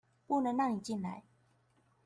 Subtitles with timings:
[0.25, 1.21] 不能讓你進來